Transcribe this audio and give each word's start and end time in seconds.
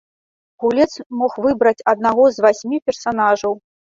Гулец 0.61 0.87
мог 1.19 1.33
выбраць 1.45 1.85
аднаго 1.91 2.23
з 2.39 2.47
васьмі 2.47 2.77
персанажаў. 2.89 3.53